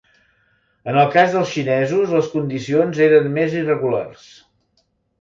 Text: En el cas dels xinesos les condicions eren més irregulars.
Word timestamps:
En 0.93 0.97
el 1.01 1.11
cas 1.15 1.35
dels 1.35 1.51
xinesos 1.59 2.15
les 2.19 2.33
condicions 2.33 3.05
eren 3.11 3.31
més 3.39 3.57
irregulars. 3.63 4.29